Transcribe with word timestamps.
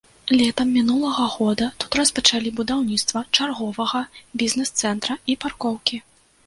Летам 0.37 0.69
мінулага 0.77 1.27
года 1.33 1.67
тут 1.83 1.97
распачалі 2.01 2.55
будаўніцтва 2.61 3.25
чарговага 3.39 4.05
бізнес-цэнтра 4.43 5.13
і 5.33 5.39
паркоўкі. 5.47 6.05